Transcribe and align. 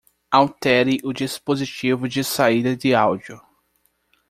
Altere 0.31 0.97
o 1.03 1.11
dispositivo 1.13 2.07
de 2.09 2.23
saída 2.23 2.75
de 2.75 2.95
áudio. 2.95 3.39